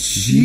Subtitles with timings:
[0.00, 0.40] Jesus.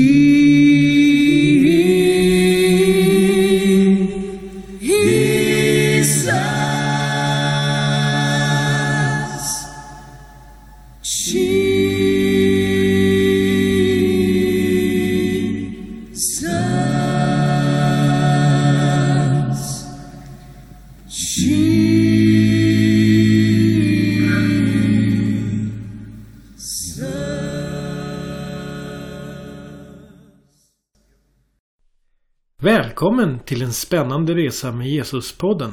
[32.65, 35.71] Välkommen till en spännande resa med Jesuspodden.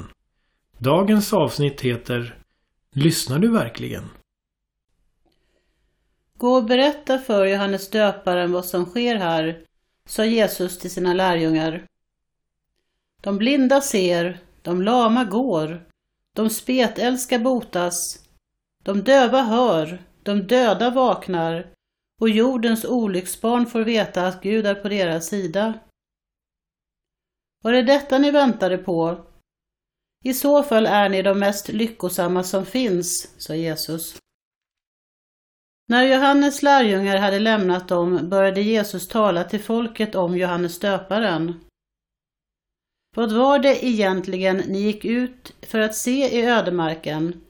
[0.79, 2.39] Dagens avsnitt heter
[2.95, 4.03] Lyssnar du verkligen?
[6.39, 9.65] Gå och berätta för Johannes döparen vad som sker här,
[10.09, 11.87] sa Jesus till sina lärjungar.
[13.23, 15.87] De blinda ser, de lama går,
[16.37, 18.25] de spetälska botas,
[18.83, 21.67] de döva hör, de döda vaknar
[22.21, 25.75] och jordens olycksbarn får veta att Gud är på deras sida.
[27.63, 29.27] Var det detta ni väntade på?
[30.25, 34.17] I så fall är ni de mest lyckosamma som finns, sa Jesus.
[35.89, 41.61] När Johannes lärjungar hade lämnat dem började Jesus tala till folket om Johannes döparen.
[43.17, 47.41] Vad var det egentligen ni gick ut för att se i ödemarken?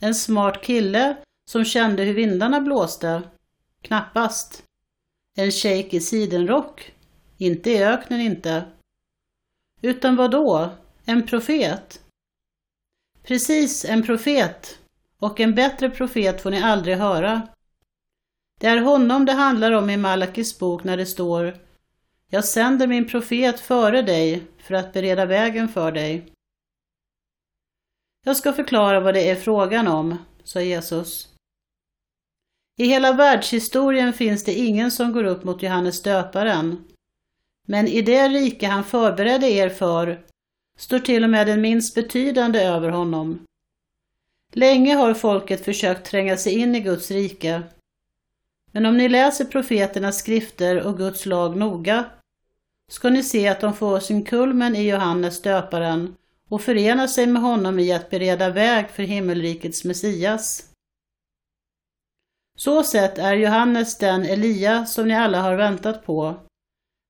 [0.00, 1.16] En smart kille
[1.50, 3.22] som kände hur vindarna blåste?
[3.82, 4.62] Knappast.
[5.38, 6.92] En shejk i sidenrock?
[7.38, 8.64] Inte i öknen inte.
[9.82, 10.70] Utan vad då?
[11.04, 12.00] En profet?
[13.22, 14.78] Precis, en profet.
[15.18, 17.48] Och en bättre profet får ni aldrig höra.
[18.60, 21.54] Det är honom det handlar om i Malakis bok när det står
[22.30, 26.32] Jag sänder min profet före dig för att bereda vägen för dig.
[28.24, 31.28] Jag ska förklara vad det är frågan om, sa Jesus.
[32.78, 36.84] I hela världshistorien finns det ingen som går upp mot Johannes döparen.
[37.66, 40.24] Men i det rike han förberedde er för
[40.78, 43.46] står till och med den minst betydande över honom.
[44.52, 47.62] Länge har folket försökt tränga sig in i Guds rike.
[48.72, 52.04] Men om ni läser profeternas skrifter och Guds lag noga
[52.88, 56.16] ska ni se att de får sin kulmen i Johannes döparen
[56.48, 60.70] och förenar sig med honom i att bereda väg för himmelrikets Messias.
[62.56, 66.34] Så sett är Johannes den Elia som ni alla har väntat på,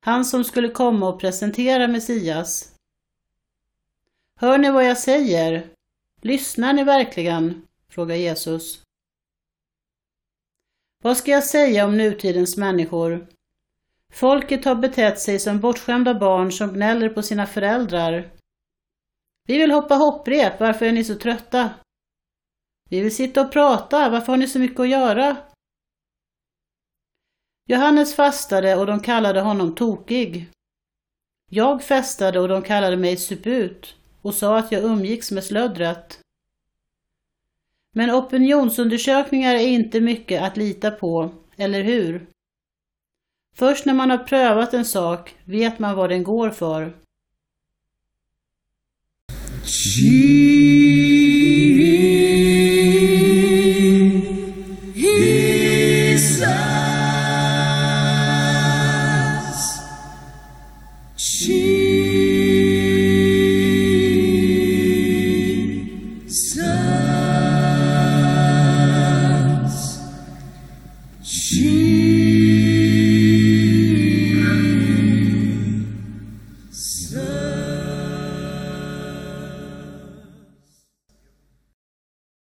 [0.06, 2.72] han som skulle komma och presentera Messias.
[4.40, 5.70] Hör ni vad jag säger?
[6.22, 7.66] Lyssnar ni verkligen?
[7.88, 8.82] frågar Jesus.
[11.02, 13.26] Vad ska jag säga om nutidens människor?
[14.12, 18.30] Folket har betett sig som bortskämda barn som gnäller på sina föräldrar.
[19.46, 21.70] Vi vill hoppa hopprep, varför är ni så trötta?
[22.90, 25.36] Vi vill sitta och prata, varför har ni så mycket att göra?
[27.68, 30.48] Johannes fastade och de kallade honom tokig.
[31.50, 36.20] Jag festade och de kallade mig suput och sa att jag umgicks med slöddret.
[37.92, 42.26] Men opinionsundersökningar är inte mycket att lita på, eller hur?
[43.54, 46.96] Först när man har prövat en sak vet man vad den går för.
[49.64, 51.15] Jesus.
[61.36, 61.75] She